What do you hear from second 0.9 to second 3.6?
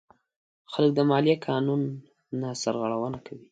د مالیې قانون نه سرغړونه کوي.